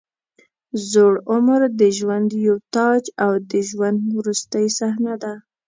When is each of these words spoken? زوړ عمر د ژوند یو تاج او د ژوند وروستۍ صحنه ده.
زوړ 0.89 1.13
عمر 1.31 1.61
د 1.79 1.81
ژوند 1.97 2.29
یو 2.45 2.55
تاج 2.75 3.03
او 3.23 3.31
د 3.51 3.53
ژوند 3.69 3.99
وروستۍ 4.17 4.67
صحنه 4.77 5.13
ده. 5.23 5.33